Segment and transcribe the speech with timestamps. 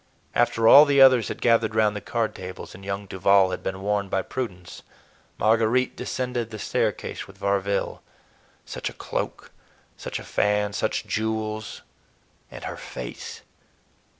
[0.33, 3.81] After all the others had gathered round the card tables, and young Duval had been
[3.83, 4.81] warned by Prudence,
[5.37, 8.01] Marguerite descended the staircase with Varville;
[8.65, 9.51] such a cloak,
[9.97, 13.41] such a fan, such jewels—and her face!